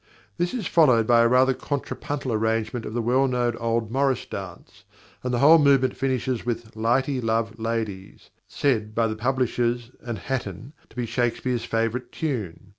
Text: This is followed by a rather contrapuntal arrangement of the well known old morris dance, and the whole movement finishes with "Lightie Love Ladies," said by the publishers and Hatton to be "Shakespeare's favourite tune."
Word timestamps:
This 0.39 0.55
is 0.55 0.65
followed 0.65 1.05
by 1.05 1.21
a 1.21 1.27
rather 1.27 1.53
contrapuntal 1.53 2.33
arrangement 2.33 2.87
of 2.87 2.95
the 2.95 3.03
well 3.03 3.27
known 3.27 3.55
old 3.57 3.91
morris 3.91 4.25
dance, 4.25 4.83
and 5.21 5.31
the 5.31 5.37
whole 5.37 5.59
movement 5.59 5.95
finishes 5.95 6.43
with 6.43 6.75
"Lightie 6.75 7.21
Love 7.21 7.59
Ladies," 7.59 8.31
said 8.47 8.95
by 8.95 9.05
the 9.05 9.15
publishers 9.15 9.91
and 10.01 10.17
Hatton 10.17 10.73
to 10.89 10.95
be 10.95 11.05
"Shakespeare's 11.05 11.65
favourite 11.65 12.11
tune." 12.11 12.69